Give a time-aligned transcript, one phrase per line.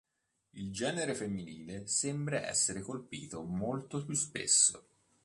[0.55, 4.83] Il genere femminile sembra essere colpito molto più spesso.